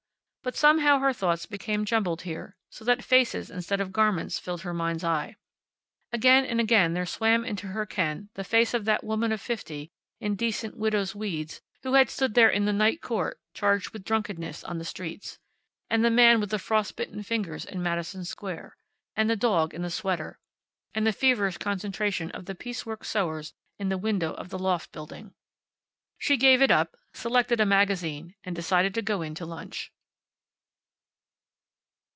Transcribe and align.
But 0.43 0.55
somehow 0.55 0.97
her 0.97 1.13
thoughts 1.13 1.45
became 1.45 1.85
jumbled 1.85 2.23
here, 2.23 2.57
so 2.71 2.83
that 2.85 3.03
faces 3.03 3.51
instead 3.51 3.79
of 3.79 3.91
garments 3.93 4.39
filled 4.39 4.63
her 4.63 4.73
mind's 4.73 5.03
eye. 5.03 5.35
Again 6.11 6.45
and 6.45 6.59
again 6.59 6.93
there 6.95 7.05
swam 7.05 7.45
into 7.45 7.67
her 7.67 7.85
ken 7.85 8.29
the 8.33 8.43
face 8.43 8.73
of 8.73 8.85
that 8.85 9.03
woman 9.03 9.31
of 9.31 9.39
fifty, 9.39 9.91
in 10.19 10.33
decent 10.35 10.75
widow's 10.75 11.13
weeds, 11.13 11.61
who 11.83 11.93
had 11.93 12.09
stood 12.09 12.33
there 12.33 12.49
in 12.49 12.65
the 12.65 12.73
Night 12.73 13.03
Court, 13.03 13.39
charged 13.53 13.91
with 13.91 14.03
drunkenness 14.03 14.63
on 14.63 14.79
the 14.79 14.83
streets. 14.83 15.37
And 15.91 16.03
the 16.03 16.09
man 16.09 16.39
with 16.39 16.49
the 16.49 16.57
frost 16.57 16.95
bitten 16.95 17.21
fingers 17.21 17.63
in 17.63 17.83
Madison 17.83 18.25
Square. 18.25 18.75
And 19.15 19.29
the 19.29 19.35
dog 19.35 19.75
in 19.75 19.83
the 19.83 19.91
sweater. 19.91 20.39
And 20.95 21.05
the 21.05 21.13
feverish 21.13 21.59
concentration 21.59 22.31
of 22.31 22.45
the 22.45 22.55
piece 22.55 22.83
work 22.83 23.05
sewers 23.05 23.53
in 23.77 23.89
the 23.89 23.97
window 23.97 24.33
of 24.33 24.49
the 24.49 24.57
loft 24.57 24.91
building. 24.91 25.35
She 26.17 26.35
gave 26.35 26.63
it 26.63 26.71
up, 26.71 26.97
selected 27.13 27.59
a 27.61 27.65
magazine, 27.65 28.33
and 28.43 28.55
decided 28.55 28.95
to 28.95 29.03
go 29.03 29.21
in 29.21 29.35
to 29.35 29.45
lunch. 29.45 29.91